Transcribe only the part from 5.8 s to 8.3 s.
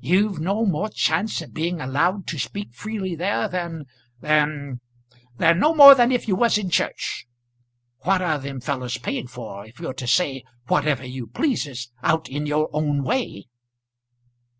than if you was in church. What